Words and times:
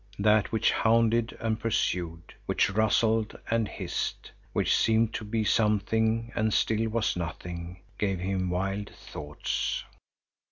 That 0.17 0.51
which 0.51 0.71
hounded 0.71 1.37
and 1.39 1.59
pursued, 1.59 2.33
which 2.47 2.71
rustled 2.71 3.37
and 3.51 3.67
hissed, 3.67 4.31
which 4.51 4.75
seemed 4.75 5.13
to 5.13 5.23
be 5.23 5.43
something 5.43 6.31
and 6.33 6.51
still 6.51 6.89
was 6.89 7.15
nothing, 7.15 7.81
gave 7.99 8.17
him 8.19 8.49
wild 8.49 8.89
thoughts. 8.89 9.83